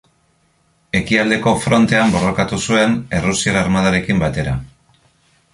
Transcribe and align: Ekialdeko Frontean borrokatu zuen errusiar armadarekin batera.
Ekialdeko 0.99 1.53
Frontean 1.67 2.15
borrokatu 2.17 2.61
zuen 2.71 2.97
errusiar 3.19 3.63
armadarekin 3.63 4.25
batera. 4.29 4.57